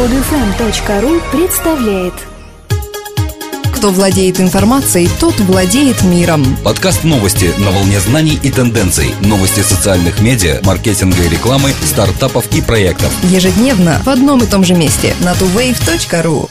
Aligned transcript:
Podfm.ru 0.00 1.20
представляет 1.30 2.14
Кто 3.74 3.90
владеет 3.90 4.40
информацией, 4.40 5.10
тот 5.20 5.38
владеет 5.40 6.02
миром. 6.02 6.56
Подкаст 6.64 7.04
новости 7.04 7.50
на 7.58 7.70
волне 7.70 8.00
знаний 8.00 8.40
и 8.42 8.50
тенденций. 8.50 9.10
Новости 9.20 9.60
социальных 9.60 10.22
медиа, 10.22 10.60
маркетинга 10.64 11.22
и 11.22 11.28
рекламы, 11.28 11.72
стартапов 11.84 12.46
и 12.56 12.62
проектов. 12.62 13.12
Ежедневно 13.24 14.00
в 14.02 14.08
одном 14.08 14.42
и 14.42 14.46
том 14.46 14.64
же 14.64 14.72
месте 14.72 15.14
на 15.20 15.32
tuwave.ru. 15.32 16.48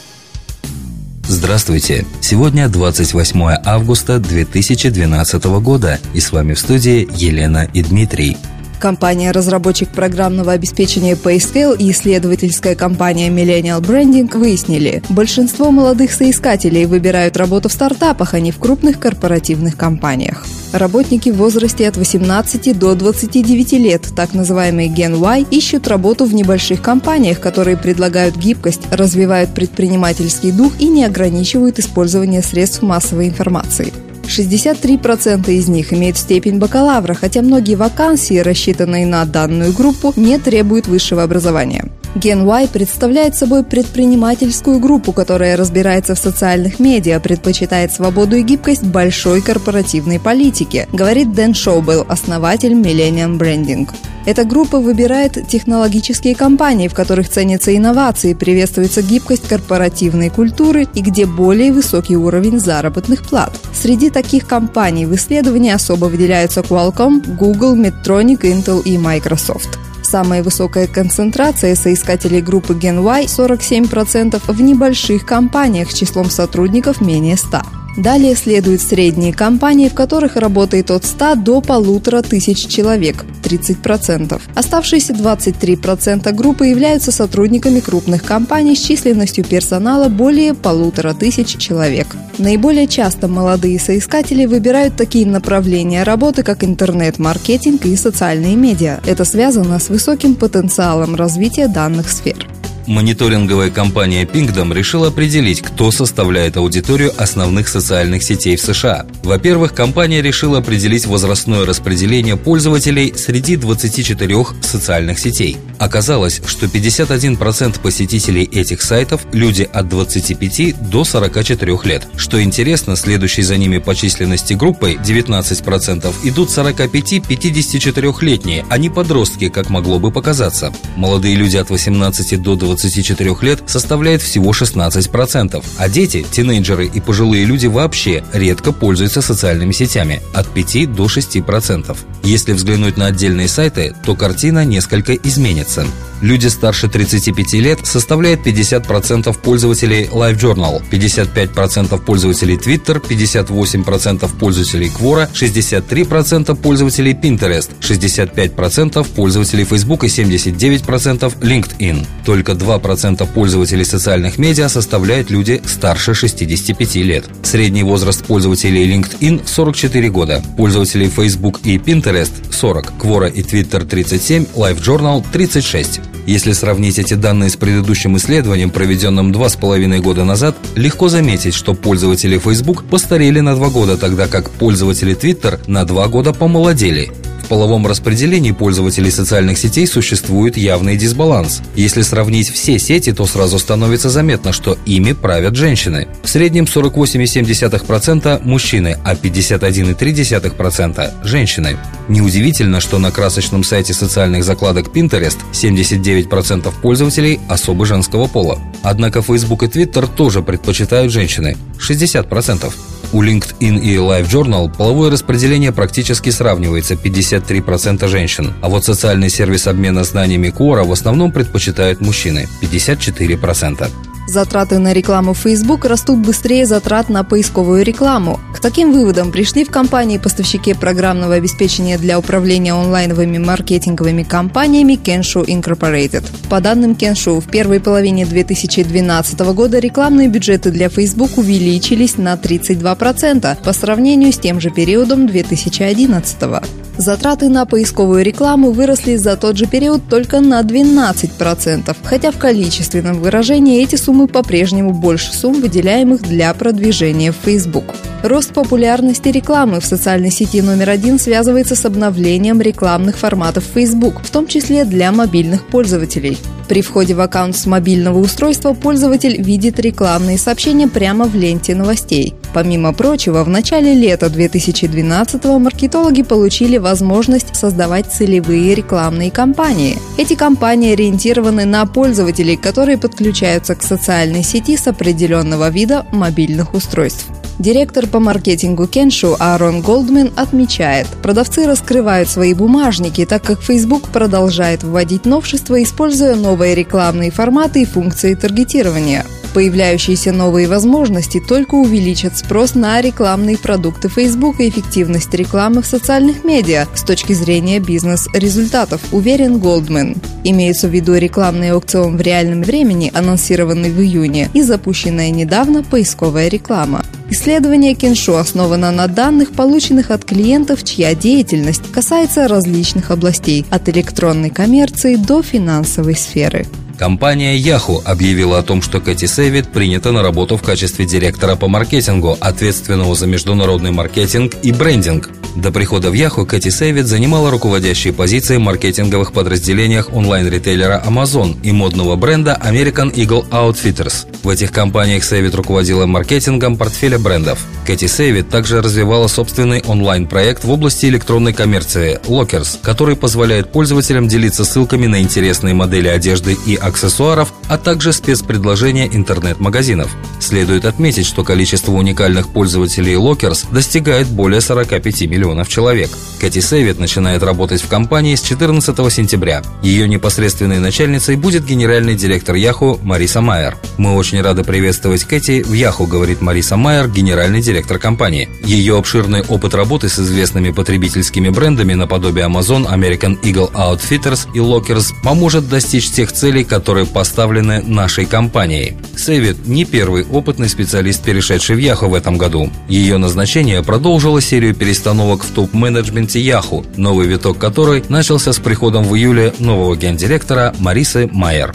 Здравствуйте! 1.26 2.06
Сегодня 2.20 2.68
28 2.68 3.42
августа 3.64 4.20
2012 4.20 5.44
года 5.60 5.98
и 6.14 6.20
с 6.20 6.30
вами 6.30 6.54
в 6.54 6.58
студии 6.60 7.08
Елена 7.16 7.68
и 7.74 7.82
Дмитрий. 7.82 8.36
Компания-разработчик 8.80 9.90
программного 9.90 10.52
обеспечения 10.52 11.12
PayScale 11.12 11.76
и 11.76 11.90
исследовательская 11.90 12.74
компания 12.74 13.28
Millennial 13.28 13.82
Branding 13.82 14.34
выяснили, 14.36 15.02
большинство 15.10 15.70
молодых 15.70 16.12
соискателей 16.12 16.86
выбирают 16.86 17.36
работу 17.36 17.68
в 17.68 17.72
стартапах, 17.72 18.32
а 18.32 18.40
не 18.40 18.52
в 18.52 18.58
крупных 18.58 18.98
корпоративных 18.98 19.76
компаниях. 19.76 20.46
Работники 20.72 21.28
в 21.28 21.36
возрасте 21.36 21.86
от 21.88 21.98
18 21.98 22.78
до 22.78 22.94
29 22.94 23.72
лет, 23.72 24.06
так 24.16 24.32
называемые 24.32 24.88
Gen 24.88 25.18
Y, 25.18 25.46
ищут 25.50 25.86
работу 25.86 26.24
в 26.24 26.32
небольших 26.32 26.80
компаниях, 26.80 27.38
которые 27.38 27.76
предлагают 27.76 28.36
гибкость, 28.36 28.82
развивают 28.90 29.50
предпринимательский 29.50 30.52
дух 30.52 30.72
и 30.78 30.88
не 30.88 31.04
ограничивают 31.04 31.78
использование 31.78 32.40
средств 32.40 32.80
массовой 32.80 33.28
информации. 33.28 33.92
63% 34.30 35.52
из 35.52 35.68
них 35.68 35.92
имеют 35.92 36.16
степень 36.16 36.58
бакалавра, 36.58 37.14
хотя 37.14 37.42
многие 37.42 37.74
вакансии, 37.74 38.38
рассчитанные 38.38 39.06
на 39.06 39.24
данную 39.24 39.72
группу, 39.72 40.12
не 40.16 40.38
требуют 40.38 40.86
высшего 40.86 41.22
образования. 41.22 41.90
Gen 42.14 42.44
Y 42.44 42.68
представляет 42.68 43.36
собой 43.36 43.62
предпринимательскую 43.62 44.80
группу, 44.80 45.12
которая 45.12 45.56
разбирается 45.56 46.14
в 46.14 46.18
социальных 46.18 46.80
медиа, 46.80 47.20
предпочитает 47.20 47.92
свободу 47.92 48.36
и 48.36 48.42
гибкость 48.42 48.82
большой 48.82 49.42
корпоративной 49.42 50.18
политики, 50.18 50.88
говорит 50.92 51.32
Дэн 51.32 51.54
Шоубелл, 51.54 52.04
основатель 52.08 52.72
Millennium 52.72 53.38
Branding. 53.38 53.88
Эта 54.26 54.44
группа 54.44 54.78
выбирает 54.78 55.48
технологические 55.48 56.34
компании, 56.34 56.88
в 56.88 56.94
которых 56.94 57.28
ценятся 57.28 57.74
инновации, 57.74 58.34
приветствуется 58.34 59.02
гибкость 59.02 59.48
корпоративной 59.48 60.28
культуры 60.28 60.86
и 60.94 61.00
где 61.00 61.24
более 61.24 61.72
высокий 61.72 62.16
уровень 62.16 62.60
заработных 62.60 63.22
плат. 63.22 63.58
Среди 63.72 64.10
таких 64.10 64.46
компаний 64.46 65.06
в 65.06 65.14
исследовании 65.14 65.72
особо 65.72 66.06
выделяются 66.06 66.60
Qualcomm, 66.60 67.36
Google, 67.36 67.76
Medtronic, 67.76 68.40
Intel 68.42 68.82
и 68.84 68.98
Microsoft. 68.98 69.78
Самая 70.02 70.42
высокая 70.42 70.86
концентрация 70.86 71.74
соискателей 71.74 72.40
группы 72.40 72.74
Gen 72.74 73.02
Y– 73.02 73.24
47% 73.26 74.40
в 74.46 74.60
небольших 74.60 75.24
компаниях 75.24 75.90
с 75.90 75.94
числом 75.94 76.28
сотрудников 76.30 77.00
менее 77.00 77.36
100. 77.36 77.79
Далее 78.00 78.34
следуют 78.34 78.80
средние 78.80 79.34
компании, 79.34 79.90
в 79.90 79.94
которых 79.94 80.36
работает 80.36 80.90
от 80.90 81.04
100 81.04 81.34
до 81.34 81.60
полутора 81.60 82.22
тысяч 82.22 82.66
человек– 82.66 83.26
30%. 83.42 84.40
Оставшиеся 84.54 85.12
23% 85.12 86.32
группы 86.32 86.68
являются 86.68 87.12
сотрудниками 87.12 87.80
крупных 87.80 88.24
компаний 88.24 88.74
с 88.74 88.80
численностью 88.80 89.44
персонала 89.44 90.08
более 90.08 90.54
полутора 90.54 91.12
тысяч 91.12 91.58
человек. 91.58 92.16
Наиболее 92.38 92.86
часто 92.86 93.28
молодые 93.28 93.78
соискатели 93.78 94.46
выбирают 94.46 94.96
такие 94.96 95.26
направления 95.26 96.02
работы, 96.02 96.42
как 96.42 96.64
интернет-маркетинг 96.64 97.84
и 97.84 97.96
социальные 97.96 98.56
медиа. 98.56 99.00
Это 99.04 99.26
связано 99.26 99.78
с 99.78 99.90
высоким 99.90 100.36
потенциалом 100.36 101.16
развития 101.16 101.68
данных 101.68 102.08
сфер. 102.08 102.48
Мониторинговая 102.86 103.70
компания 103.70 104.24
Pingdom 104.24 104.74
решила 104.74 105.08
определить, 105.08 105.60
кто 105.60 105.90
составляет 105.90 106.56
аудиторию 106.56 107.12
основных 107.16 107.68
социальных 107.68 108.22
сетей 108.22 108.56
в 108.56 108.60
США. 108.60 109.06
Во-первых, 109.22 109.74
компания 109.74 110.22
решила 110.22 110.58
определить 110.58 111.06
возрастное 111.06 111.66
распределение 111.66 112.36
пользователей 112.36 113.12
среди 113.16 113.56
24 113.56 114.46
социальных 114.62 115.18
сетей. 115.18 115.56
Оказалось, 115.78 116.40
что 116.46 116.66
51% 116.66 117.80
посетителей 117.80 118.44
этих 118.44 118.82
сайтов– 118.82 119.22
люди 119.32 119.68
от 119.72 119.88
25 119.88 120.90
до 120.90 121.04
44 121.04 121.78
лет. 121.84 122.06
Что 122.16 122.42
интересно, 122.42 122.96
следующей 122.96 123.42
за 123.42 123.56
ними 123.56 123.78
по 123.78 123.94
численности 123.94 124.54
группой 124.54 124.96
19% 124.96 126.12
идут 126.24 126.50
45-54-летние, 126.50 128.64
а 128.68 128.78
не 128.78 128.90
подростки, 128.90 129.48
как 129.48 129.70
могло 129.70 129.98
бы 129.98 130.10
показаться. 130.10 130.72
Молодые 130.96 131.36
люди 131.36 131.56
от 131.56 131.70
18 131.70 132.42
до 132.42 132.56
20 132.56 132.69
24 132.70 133.36
лет 133.42 133.62
составляет 133.66 134.22
всего 134.22 134.52
16%, 134.52 135.64
а 135.76 135.88
дети, 135.88 136.24
тинейджеры 136.30 136.86
и 136.86 137.00
пожилые 137.00 137.44
люди 137.44 137.66
вообще 137.66 138.22
редко 138.32 138.70
пользуются 138.70 139.22
социальными 139.22 139.72
сетями– 139.72 140.22
от 140.34 140.46
5 140.48 140.94
до 140.94 141.06
6%. 141.06 141.96
Если 142.22 142.52
взглянуть 142.52 142.96
на 142.96 143.06
отдельные 143.06 143.48
сайты, 143.48 143.94
то 144.04 144.14
картина 144.14 144.64
несколько 144.64 145.14
изменится. 145.14 145.84
Люди 146.22 146.48
старше 146.48 146.88
35 146.88 147.54
лет 147.54 147.86
составляют 147.86 148.46
50% 148.46 149.34
пользователей 149.40 150.04
LiveJournal, 150.12 150.82
55% 150.90 152.04
пользователей 152.04 152.56
Twitter, 152.56 153.00
58% 153.00 154.38
пользователей 154.38 154.90
Quora, 154.90 155.28
63% 155.32 156.54
пользователей 156.56 157.12
Pinterest, 157.12 157.70
65% 157.80 159.06
пользователей 159.14 159.64
Facebook 159.64 160.04
и 160.04 160.08
79% 160.08 161.40
LinkedIn. 161.40 162.06
Только 162.26 162.52
2% 162.52 163.26
пользователей 163.32 163.84
социальных 163.84 164.38
медиа 164.38 164.68
составляют 164.68 165.30
люди 165.30 165.62
старше 165.64 166.12
65 166.14 166.96
лет. 166.96 167.24
Средний 167.42 167.82
возраст 167.82 168.24
пользователей 168.26 168.86
LinkedIn– 168.94 169.42
44 169.46 170.10
года, 170.10 170.42
пользователей 170.56 171.08
Facebook 171.08 171.60
и 171.64 171.78
Pinterest– 171.78 172.32
40, 172.50 172.92
Quora 172.98 173.32
и 173.32 173.42
Twitter– 173.42 173.86
37, 173.88 174.46
LiveJournal– 174.54 175.24
36. 175.32 176.09
Если 176.30 176.52
сравнить 176.52 177.00
эти 177.00 177.14
данные 177.14 177.50
с 177.50 177.56
предыдущим 177.56 178.16
исследованием, 178.16 178.70
проведенным 178.70 179.32
два 179.32 179.48
с 179.48 179.56
половиной 179.56 179.98
года 179.98 180.22
назад, 180.22 180.54
легко 180.76 181.08
заметить, 181.08 181.54
что 181.54 181.74
пользователи 181.74 182.38
Facebook 182.38 182.84
постарели 182.84 183.40
на 183.40 183.56
два 183.56 183.68
года, 183.68 183.96
тогда 183.96 184.28
как 184.28 184.48
пользователи 184.48 185.16
Twitter 185.16 185.58
на 185.66 185.84
два 185.84 186.06
года 186.06 186.32
помолодели 186.32 187.10
половом 187.50 187.84
распределении 187.84 188.52
пользователей 188.52 189.10
социальных 189.10 189.58
сетей 189.58 189.88
существует 189.88 190.56
явный 190.56 190.96
дисбаланс. 190.96 191.62
Если 191.74 192.02
сравнить 192.02 192.48
все 192.48 192.78
сети, 192.78 193.12
то 193.12 193.26
сразу 193.26 193.58
становится 193.58 194.08
заметно, 194.08 194.52
что 194.52 194.78
ими 194.86 195.12
правят 195.12 195.56
женщины. 195.56 196.06
В 196.22 196.28
среднем 196.28 196.64
48,7% 196.64 198.40
мужчины, 198.44 198.96
а 199.04 199.16
51,3% 199.16 201.10
женщины. 201.24 201.76
Неудивительно, 202.06 202.78
что 202.78 202.98
на 202.98 203.10
красочном 203.10 203.64
сайте 203.64 203.94
социальных 203.94 204.44
закладок 204.44 204.94
Pinterest 204.94 205.38
79% 205.52 206.72
пользователей 206.80 207.40
особо 207.48 207.84
женского 207.84 208.28
пола. 208.28 208.60
Однако 208.84 209.22
Facebook 209.22 209.64
и 209.64 209.66
Twitter 209.66 210.08
тоже 210.16 210.42
предпочитают 210.42 211.12
женщины– 211.12 211.56
60%. 211.80 212.72
У 213.12 213.24
LinkedIn 213.24 213.80
и 213.80 213.96
LiveJournal 213.96 214.72
половое 214.76 215.10
распределение 215.10 215.72
практически 215.72 216.30
сравнивается 216.30 216.94
53% 216.94 218.06
женщин, 218.06 218.54
а 218.62 218.68
вот 218.68 218.84
социальный 218.84 219.30
сервис 219.30 219.66
обмена 219.66 220.04
знаниями 220.04 220.48
Quora 220.56 220.84
в 220.84 220.92
основном 220.92 221.32
предпочитают 221.32 222.00
мужчины 222.00 222.48
54%. 222.62 224.09
Затраты 224.30 224.78
на 224.78 224.92
рекламу 224.92 225.34
Facebook 225.34 225.84
растут 225.86 226.20
быстрее 226.20 226.64
затрат 226.64 227.08
на 227.08 227.24
поисковую 227.24 227.84
рекламу. 227.84 228.38
К 228.54 228.60
таким 228.60 228.92
выводам 228.92 229.32
пришли 229.32 229.64
в 229.64 229.70
компании-поставщике 229.70 230.76
программного 230.76 231.34
обеспечения 231.34 231.98
для 231.98 232.16
управления 232.16 232.72
онлайновыми 232.72 233.38
маркетинговыми 233.38 234.22
компаниями 234.22 234.92
Kensho 234.92 235.44
Incorporated. 235.44 236.24
По 236.48 236.60
данным 236.60 236.92
Kensho, 236.92 237.40
в 237.40 237.50
первой 237.50 237.80
половине 237.80 238.24
2012 238.24 239.40
года 239.52 239.80
рекламные 239.80 240.28
бюджеты 240.28 240.70
для 240.70 240.88
Facebook 240.90 241.36
увеличились 241.36 242.16
на 242.16 242.34
32% 242.34 243.56
по 243.64 243.72
сравнению 243.72 244.32
с 244.32 244.38
тем 244.38 244.60
же 244.60 244.70
периодом 244.70 245.26
2011 245.26 246.79
Затраты 247.00 247.48
на 247.48 247.64
поисковую 247.64 248.22
рекламу 248.22 248.72
выросли 248.72 249.16
за 249.16 249.38
тот 249.38 249.56
же 249.56 249.64
период 249.64 250.02
только 250.10 250.40
на 250.40 250.60
12%, 250.60 251.96
хотя 252.04 252.30
в 252.30 252.36
количественном 252.36 253.20
выражении 253.20 253.82
эти 253.82 253.96
суммы 253.96 254.28
по-прежнему 254.28 254.92
больше 254.92 255.32
сумм, 255.32 255.62
выделяемых 255.62 256.20
для 256.20 256.52
продвижения 256.52 257.32
в 257.32 257.36
Facebook. 257.42 257.86
Рост 258.22 258.52
популярности 258.52 259.28
рекламы 259.28 259.80
в 259.80 259.86
социальной 259.86 260.30
сети 260.30 260.60
номер 260.60 260.90
один 260.90 261.18
связывается 261.18 261.74
с 261.74 261.86
обновлением 261.86 262.60
рекламных 262.60 263.16
форматов 263.16 263.64
Facebook, 263.64 264.22
в 264.22 264.30
том 264.30 264.46
числе 264.46 264.84
для 264.84 265.10
мобильных 265.10 265.66
пользователей. 265.66 266.36
При 266.68 266.82
входе 266.82 267.14
в 267.14 267.20
аккаунт 267.20 267.56
с 267.56 267.64
мобильного 267.64 268.18
устройства 268.18 268.74
пользователь 268.74 269.40
видит 269.40 269.80
рекламные 269.80 270.36
сообщения 270.36 270.86
прямо 270.86 271.24
в 271.24 271.34
ленте 271.34 271.74
новостей. 271.74 272.34
Помимо 272.52 272.92
прочего, 272.92 273.42
в 273.42 273.48
начале 273.48 273.94
лета 273.94 274.26
2012-го 274.26 275.58
маркетологи 275.58 276.22
получили 276.22 276.76
возможность 276.76 277.56
создавать 277.56 278.12
целевые 278.12 278.74
рекламные 278.74 279.30
кампании. 279.30 279.98
Эти 280.18 280.34
кампании 280.34 280.92
ориентированы 280.92 281.64
на 281.64 281.86
пользователей, 281.86 282.56
которые 282.56 282.98
подключаются 282.98 283.74
к 283.74 283.82
социальной 283.82 284.42
сети 284.42 284.76
с 284.76 284.86
определенного 284.86 285.70
вида 285.70 286.06
мобильных 286.12 286.74
устройств. 286.74 287.26
Директор 287.60 288.06
по 288.06 288.20
маркетингу 288.20 288.86
Кеншу 288.86 289.36
Аарон 289.38 289.82
Голдмен 289.82 290.32
отмечает, 290.34 291.06
продавцы 291.22 291.66
раскрывают 291.66 292.26
свои 292.26 292.54
бумажники, 292.54 293.26
так 293.26 293.42
как 293.42 293.60
Facebook 293.60 294.08
продолжает 294.08 294.82
вводить 294.82 295.26
новшества, 295.26 295.82
используя 295.82 296.36
новые 296.36 296.74
рекламные 296.74 297.30
форматы 297.30 297.82
и 297.82 297.84
функции 297.84 298.34
таргетирования. 298.34 299.26
Появляющиеся 299.52 300.32
новые 300.32 300.68
возможности 300.68 301.38
только 301.38 301.74
увеличат 301.74 302.38
спрос 302.38 302.74
на 302.74 302.98
рекламные 303.02 303.58
продукты 303.58 304.08
Facebook 304.08 304.58
и 304.60 304.70
эффективность 304.70 305.34
рекламы 305.34 305.82
в 305.82 305.86
социальных 305.86 306.44
медиа 306.44 306.86
с 306.94 307.02
точки 307.02 307.34
зрения 307.34 307.78
бизнес-результатов, 307.78 309.02
уверен 309.12 309.58
Голдмен. 309.58 310.16
Имеется 310.44 310.88
в 310.88 310.92
виду 310.92 311.14
рекламный 311.14 311.72
аукцион 311.72 312.16
в 312.16 312.22
реальном 312.22 312.62
времени, 312.62 313.10
анонсированный 313.12 313.90
в 313.90 314.00
июне, 314.00 314.48
и 314.54 314.62
запущенная 314.62 315.30
недавно 315.30 315.82
поисковая 315.82 316.48
реклама. 316.48 317.04
Исследование 317.32 317.94
Кеншо 317.94 318.38
основано 318.38 318.90
на 318.90 319.06
данных, 319.06 319.52
полученных 319.52 320.10
от 320.10 320.24
клиентов, 320.24 320.82
чья 320.82 321.14
деятельность 321.14 321.82
касается 321.92 322.48
различных 322.48 323.12
областей, 323.12 323.64
от 323.70 323.88
электронной 323.88 324.50
коммерции 324.50 325.14
до 325.14 325.40
финансовой 325.40 326.16
сферы. 326.16 326.66
Компания 326.98 327.56
Yahoo 327.56 328.02
объявила 328.04 328.58
о 328.58 328.62
том, 328.62 328.82
что 328.82 329.00
Кэти 329.00 329.26
Сэвид 329.26 329.68
принята 329.68 330.10
на 330.10 330.22
работу 330.22 330.56
в 330.56 330.62
качестве 330.62 331.06
директора 331.06 331.54
по 331.54 331.68
маркетингу, 331.68 332.36
ответственного 332.40 333.14
за 333.14 333.26
международный 333.26 333.92
маркетинг 333.92 334.54
и 334.62 334.72
брендинг. 334.72 335.30
До 335.56 335.72
прихода 335.72 336.10
в 336.10 336.14
Yahoo 336.14 336.46
Кэти 336.46 336.68
Сэвид 336.68 337.06
занимала 337.06 337.50
руководящие 337.50 338.12
позиции 338.12 338.56
в 338.56 338.60
маркетинговых 338.60 339.32
подразделениях 339.32 340.12
онлайн-ритейлера 340.12 341.02
Amazon 341.04 341.56
и 341.62 341.72
модного 341.72 342.14
бренда 342.14 342.58
American 342.64 343.12
Eagle 343.12 343.48
Outfitters. 343.50 344.26
В 344.44 344.48
этих 344.48 344.70
компаниях 344.70 345.24
Сэвид 345.24 345.54
руководила 345.54 346.06
маркетингом 346.06 346.76
портфеля 346.76 347.18
брендов. 347.18 347.58
Кэти 347.84 348.06
Сэвид 348.06 348.48
также 348.48 348.80
развивала 348.80 349.26
собственный 349.26 349.82
онлайн-проект 349.82 350.62
в 350.64 350.70
области 350.70 351.06
электронной 351.06 351.52
коммерции 351.52 352.20
Lockers, 352.28 352.78
который 352.82 353.16
позволяет 353.16 353.72
пользователям 353.72 354.28
делиться 354.28 354.64
ссылками 354.64 355.06
на 355.06 355.20
интересные 355.20 355.74
модели 355.74 356.08
одежды 356.08 356.56
и 356.66 356.76
аксессуаров, 356.76 357.52
а 357.68 357.76
также 357.76 358.12
спецпредложения 358.12 359.08
интернет-магазинов. 359.08 360.10
Следует 360.38 360.84
отметить, 360.84 361.26
что 361.26 361.42
количество 361.42 361.92
уникальных 361.92 362.48
пользователей 362.50 363.14
Lockers 363.14 363.66
достигает 363.72 364.28
более 364.28 364.60
45 364.60 365.22
миллионов 365.22 365.40
человек. 365.68 366.10
Кэти 366.40 366.60
Сэвид 366.60 366.98
начинает 366.98 367.42
работать 367.42 367.82
в 367.82 367.88
компании 367.88 368.34
с 368.34 368.42
14 368.42 369.12
сентября. 369.12 369.62
Ее 369.82 370.08
непосредственной 370.08 370.78
начальницей 370.78 371.36
будет 371.36 371.66
генеральный 371.66 372.14
директор 372.14 372.56
Yahoo 372.56 372.98
Мариса 373.02 373.40
Майер. 373.42 373.76
Мы 373.98 374.14
очень 374.14 374.40
рады 374.40 374.64
приветствовать 374.64 375.24
Кэти 375.24 375.62
в 375.62 375.72
Yahoo, 375.72 376.06
говорит 376.06 376.40
Мариса 376.40 376.76
Майер, 376.76 377.08
генеральный 377.08 377.60
директор 377.60 377.98
компании. 377.98 378.48
Ее 378.64 378.96
обширный 378.96 379.42
опыт 379.42 379.74
работы 379.74 380.08
с 380.08 380.18
известными 380.18 380.70
потребительскими 380.70 381.50
брендами 381.50 381.94
наподобие 381.94 382.46
Amazon, 382.46 382.86
American 382.90 383.38
Eagle 383.42 383.70
Outfitters 383.72 384.48
и 384.54 384.58
Lockers 384.58 385.12
поможет 385.22 385.68
достичь 385.68 386.10
тех 386.10 386.32
целей, 386.32 386.64
которые 386.64 387.06
поставлены 387.06 387.82
нашей 387.82 388.24
компанией. 388.24 388.96
Сэвид 389.16 389.66
не 389.66 389.84
первый 389.84 390.24
опытный 390.24 390.68
специалист, 390.68 391.22
перешедший 391.22 391.76
в 391.76 391.78
Yahoo 391.78 392.08
в 392.08 392.14
этом 392.14 392.38
году. 392.38 392.70
Ее 392.88 393.18
назначение 393.18 393.82
продолжило 393.82 394.40
серию 394.40 394.74
перестановок 394.74 395.29
в 395.38 395.50
топ-менеджменте 395.50 396.40
Yahoo, 396.40 396.86
новый 396.96 397.26
виток 397.26 397.58
которой 397.58 398.04
начался 398.08 398.52
с 398.52 398.58
приходом 398.58 399.04
в 399.04 399.14
июле 399.14 399.54
нового 399.58 399.96
гендиректора 399.96 400.74
Марисы 400.78 401.28
Майер. 401.32 401.74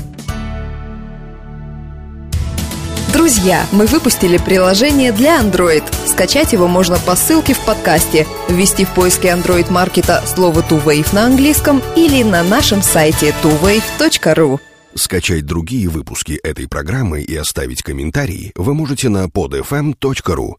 Друзья, 3.14 3.66
мы 3.72 3.86
выпустили 3.86 4.38
приложение 4.38 5.12
для 5.12 5.42
Android. 5.42 5.84
Скачать 6.06 6.54
его 6.54 6.68
можно 6.68 6.98
по 6.98 7.16
ссылке 7.16 7.54
в 7.54 7.60
подкасте, 7.66 8.28
ввести 8.50 8.84
в 8.84 8.90
поиске 8.90 9.30
Android 9.30 9.72
маркета 9.72 10.22
слово 10.26 10.60
TuWave 10.60 11.16
на 11.16 11.26
английском 11.26 11.82
или 11.96 12.24
на 12.24 12.44
нашем 12.44 12.82
сайте 12.82 13.34
tuwave.ru. 13.42 14.60
Скачать 14.96 15.46
другие 15.46 15.90
выпуски 15.90 16.34
этой 16.44 16.68
программы 16.68 17.22
и 17.22 17.36
оставить 17.36 17.84
комментарии 17.84 18.52
вы 18.56 18.74
можете 18.74 19.10
на 19.10 19.26
podfm.ru. 19.26 20.56